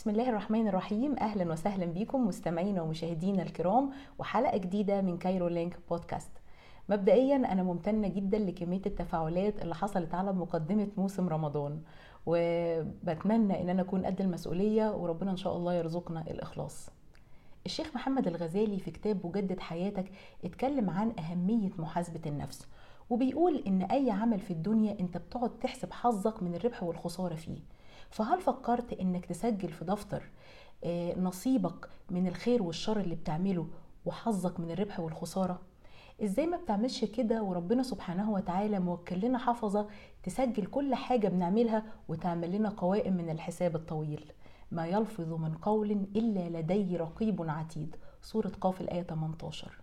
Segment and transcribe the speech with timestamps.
[0.00, 1.16] بسم الله الرحمن الرحيم.
[1.18, 6.30] أهلا وسهلا بكم مستمعينا ومشاهدينا الكرام وحلقة جديدة من Cairo Link Podcast
[6.88, 11.82] مبدئيا أنا ممتنة جدا لكمية التفاعلات اللي حصلت على مقدمة موسم رمضان
[12.26, 16.90] وبتمنى ان أنا اكون قد المسؤولية وربنا إن شاء الله يرزقنا الإخلاص.
[17.66, 20.12] الشيخ محمد الغزالي في كتابه جدد حياتك
[20.44, 22.66] اتكلم عن أهمية محاسبة النفس
[23.10, 27.58] وبيقول إن أي عمل في الدنيا أنت بتقعد تحسب حظك من الربح والخسارة فيه.
[28.10, 30.30] فهل فكرت إنك تسجل في دفتر
[30.84, 33.66] آه، نصيبك من الخير والشر اللي بتعمله
[34.06, 35.60] وحظك من الربح والخسارة؟
[36.24, 39.88] إزاي ما بتعملش كده وربنا سبحانه وتعالى موكل لنا حفظة
[40.22, 44.32] تسجل كل حاجة بنعملها وتعمل لنا قوائم من الحساب الطويل؟
[44.72, 47.96] ما يلفظ من قول إلا لديه رقيب عتيد.
[48.22, 49.80] سورة قاف الآية 18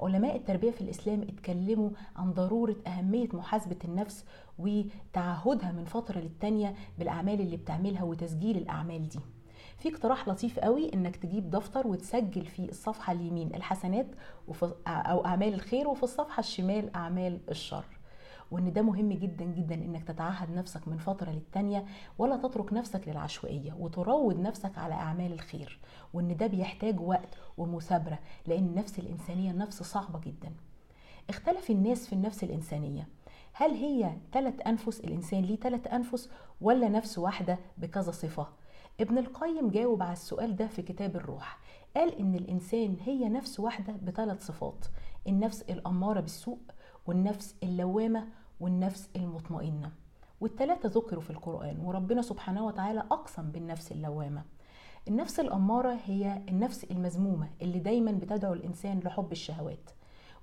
[0.00, 4.24] علماء التربية في الإسلام اتكلموا عن ضرورة أهمية محاسبة النفس
[4.58, 9.20] وتعهدها من فترة للتانية بالأعمال اللي بتعملها وتسجيل الأعمال دي.
[9.78, 14.06] في اقتراح لطيف قوي إنك تجيب دفتر وتسجل في الصفحة اليمين الحسنات
[14.86, 17.84] أو أعمال الخير وفي الصفحة الشمال أعمال الشر.
[18.50, 21.84] وإن ده مهم جدا جدا إنك تتعهد نفسك من فترة للتانية
[22.18, 25.78] ولا تترك نفسك للعشوائية وتروض نفسك على أعمال الخير
[26.14, 30.52] وإن ده بيحتاج وقت ومثابرة لأن النفس الإنسانية نفس صعبة جدا.
[31.30, 33.08] اختلف الناس في النفس الإنسانية.
[33.52, 38.46] هل هي ثلاث أنفس؟ الإنسان ليه ثلاث أنفس؟ ولا نفس واحدة بكذا صفة؟
[39.00, 41.58] ابن القيم جاوب على السؤال ده في كتاب الروح.
[41.96, 44.84] قال إن الإنسان هي نفس واحدة بثلاث صفات.
[45.28, 46.58] النفس الأمارة بالسوء
[47.06, 48.28] والنفس اللوامة
[48.60, 49.92] والنفس المطمئنة.
[50.40, 54.42] والثلاثه ذكروا في القرآن وربنا سبحانه وتعالى أقسم بالنفس اللوامة.
[55.08, 59.90] النفس الأمارة هي النفس المذمومة اللي دايما بتدعو الإنسان لحب الشهوات.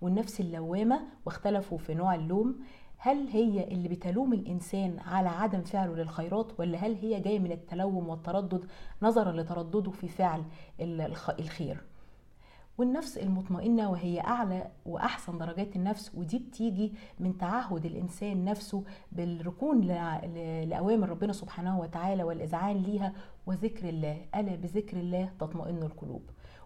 [0.01, 2.59] والنفس اللوامة واختلفوا في نوع اللوم
[2.97, 8.09] هل هي اللي بتلوم الإنسان على عدم فعله للخيرات ولا هل هي جاية من التلوم
[8.09, 8.65] والتردد
[9.01, 10.43] نظرا لتردده في فعل
[11.39, 11.83] الخير؟
[12.81, 19.81] والنفس المطمئنة وهي أعلى وأحسن درجات النفس ودي بتيجي من تعهد الإنسان نفسه بالركون
[20.65, 23.13] لأوامر ربنا سبحانه وتعالى والإذعان ليها
[23.45, 24.17] وذكر الله.
[24.35, 26.21] ألا بذكر الله تطمئن القلوب.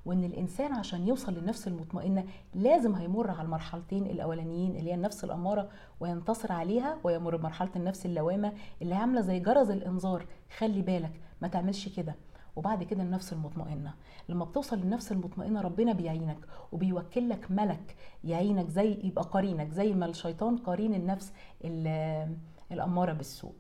[0.06, 2.24] وإن الإنسان عشان يوصل للنفس المطمئنة
[2.54, 5.70] لازم هيمر على المرحلتين الأولانيين اللي هي النفس الأمارة
[6.00, 10.26] وينتصر عليها ويمر بمرحلة النفس اللوامة اللي عاملة زي جرس الإنذار.
[10.58, 12.16] خلي بالك ما تعملش كده.
[12.56, 13.94] وبعد كده النفس المطمئنة.
[14.30, 16.38] لما بتوصل للنفس المطمئنة ربنا بيعينك
[16.72, 21.34] وبيوكل لك ملك يعينك زي يبقى قرينك زي ما الشيطان قرين النفس
[22.72, 23.54] الأمارة بالسوء.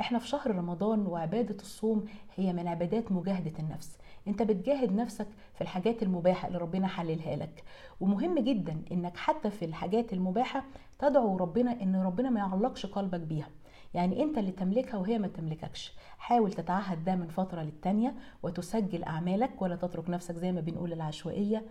[0.00, 2.04] إحنا في شهر رمضان وعبادة الصوم
[2.36, 3.98] هي من عبادات مجاهدة النفس.
[4.28, 7.64] أنت بتجاهد نفسك في الحاجات المباحة اللي ربنا حللها لك.
[8.00, 10.64] ومهم جدا إنك حتى في الحاجات المباحة
[10.98, 13.48] تدعو ربنا إن ربنا ما يعلقش قلبك بيها.
[13.94, 15.92] يعني انت اللي تملكها وهي ما تملككش.
[16.18, 21.64] حاول تتعهد ده من فترة للتانية وتسجل أعمالك ولا تترك نفسك زي ما بنقول العشوائية.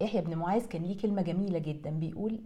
[0.00, 2.40] يحيى بن معاذ كان ليه كلمة جميلة جدا بيقول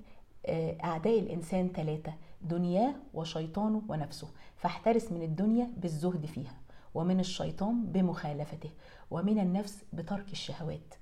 [0.47, 2.13] آه، أعداء الإنسان ثلاثة
[2.43, 6.55] دنياه وشيطانه ونفسه فاحترس من الدنيا بالزهد فيها
[6.95, 8.71] ومن الشيطان بمخالفته
[9.11, 10.95] ومن النفس بترك الشهوات.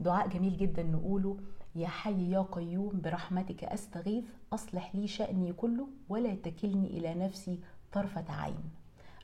[0.00, 1.36] دعاء جميل جدا نقوله
[1.74, 7.60] يا حي يا قيوم برحمتك أستغيث أصلح لي شأني كله ولا تكلني إلى نفسي
[7.92, 8.70] طرفة عين.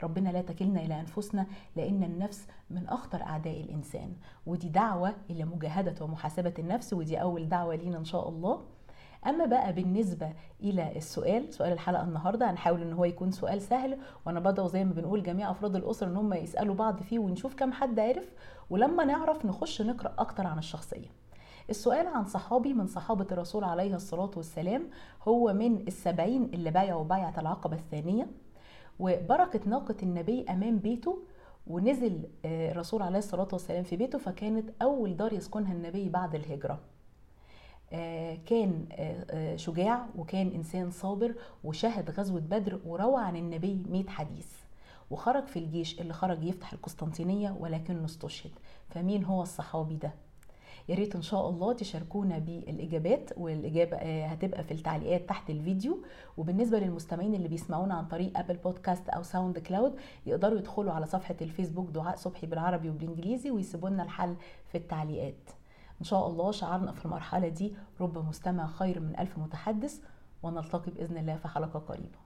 [0.03, 4.13] ربنا لا تكلنا إلى أنفسنا لأن النفس من أخطر أعداء الإنسان.
[4.47, 8.65] ودي دعوة إلى مجاهدة ومحاسبة النفس ودي أول دعوة لينا إن شاء الله.
[9.27, 14.41] أما بقى بالنسبة إلى السؤال سؤال الحلقة النهارده هنحاول إن هو يكون سؤال سهل وأنا
[14.41, 17.99] بدعو زي ما بنقول جميع أفراد الأسرة إن هم يسألوا بعض فيه ونشوف كم حد
[17.99, 18.33] عرف
[18.71, 21.09] ولما نعرف نخش نقرأ أكتر عن الشخصية.
[21.71, 24.83] السؤال عن صحابي من صحابة الرسول عليه الصلاة والسلام
[25.29, 28.27] هو من السبعين اللي بايعوا بيعة العقبة الثانية
[28.99, 31.19] وبركة ناقة النبي أمام بيته
[31.67, 36.79] ونزل آه، الرسول عليه الصلاة والسلام في بيته فكانت أول دار يسكنها النبي بعد الهجرة.
[38.47, 44.49] كان آه، شجاع وكان إنسان صابر وشهد غزوة بدر وروى عن النبي 100 حديث.
[45.11, 48.51] وخرج في الجيش اللي خرج يفتح القسطنطينية ولكنه استشهد.
[48.91, 50.11] فمين هو الصحابي ده؟
[50.89, 55.99] يا ريت إن شاء الله تشاركونا بالإجابات والإجابة آه، هتبقى في التعليقات تحت الفيديو.
[56.37, 59.95] وبالنسبة للمستمعين اللي بيسمعونا عن طريق Apple Podcast أو SoundCloud
[60.27, 64.37] يقدروا يدخلوا على صفحة الفيسبوك دعاء صبحي بالعربي وبالإنجليزي ويسيبوا لنا الحل
[64.69, 65.51] في التعليقات.
[66.01, 70.01] إن شاء الله شعارنا في المرحلة دي رب مستمع خير من ألف متحدث
[70.43, 72.26] ونلتقي بإذن الله في حلقة قريبة.